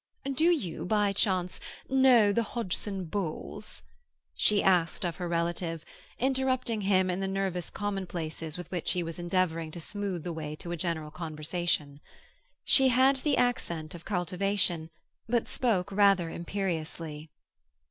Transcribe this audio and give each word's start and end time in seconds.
"Do 0.33 0.45
you, 0.45 0.83
by 0.85 1.13
chance, 1.13 1.59
know 1.87 2.33
the 2.33 2.41
Hodgson 2.41 3.05
Bulls?" 3.05 3.83
she 4.33 4.63
asked 4.63 5.05
of 5.05 5.17
her 5.17 5.27
relative, 5.27 5.85
interrupting 6.17 6.81
him 6.81 7.11
in 7.11 7.19
the 7.19 7.27
nervous 7.27 7.69
commonplaces 7.69 8.57
with 8.57 8.71
which 8.71 8.93
he 8.93 9.03
was 9.03 9.19
endeavouring 9.19 9.69
to 9.69 9.79
smooth 9.79 10.23
the 10.23 10.33
way 10.33 10.55
to 10.55 10.71
a 10.71 10.75
general 10.75 11.11
conversation. 11.11 11.99
She 12.65 12.87
had 12.87 13.17
the 13.17 13.37
accent 13.37 13.93
of 13.93 14.03
cultivation, 14.03 14.89
but 15.29 15.47
spoke 15.47 15.91
rather 15.91 16.31
imperiously. 16.31 17.29